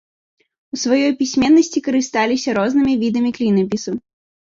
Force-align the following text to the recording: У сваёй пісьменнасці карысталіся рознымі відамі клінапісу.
У 0.75 0.81
сваёй 0.83 1.11
пісьменнасці 1.19 1.85
карысталіся 1.91 2.59
рознымі 2.61 2.99
відамі 3.07 3.37
клінапісу. 3.41 3.91